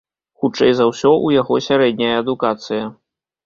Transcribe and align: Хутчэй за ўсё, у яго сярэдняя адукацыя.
Хутчэй 0.45 0.71
за 0.79 0.87
ўсё, 0.93 1.11
у 1.29 1.31
яго 1.41 1.61
сярэдняя 1.67 2.11
адукацыя. 2.25 2.93